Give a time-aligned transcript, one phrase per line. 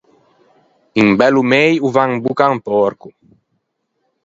[1.03, 3.07] Un bello mei o va in bocca à un pòrco.